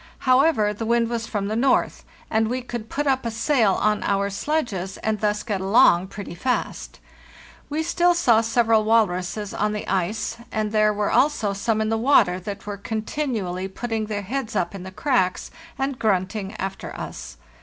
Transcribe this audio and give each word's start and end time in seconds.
However, 0.25 0.73
the 0.73 0.83
wind 0.87 1.09
was 1.11 1.27
from 1.27 1.47
the 1.47 1.55
north, 1.55 2.03
and 2.31 2.47
we 2.47 2.63
could 2.63 2.89
put 2.89 3.05
up 3.05 3.23
a 3.23 3.29
sail 3.29 3.73
on 3.73 4.01
our 4.01 4.31
sledges, 4.31 4.97
and 5.03 5.19
thus 5.19 5.43
get 5.43 5.61
along 5.61 6.07
pretty 6.07 6.33
fast. 6.33 6.99
We 7.69 7.83
still 7.83 8.15
saw 8.15 8.41
several 8.41 8.83
walruses 8.83 9.53
on 9.53 9.73
the 9.73 9.87
ice, 9.87 10.37
and 10.51 10.71
there 10.71 10.91
were 10.91 11.11
also 11.11 11.53
some 11.53 11.81
in 11.81 11.89
the 11.89 11.99
water 11.99 12.39
that 12.39 12.65
were 12.65 12.77
continually 12.77 13.67
putting 13.67 14.07
their 14.07 14.23
heads 14.23 14.55
up 14.55 14.73
in 14.73 14.81
the 14.81 14.89
cracks 14.91 15.51
and 15.77 15.99
grunting 15.99 16.55
after 16.57 16.95
us. 16.95 17.37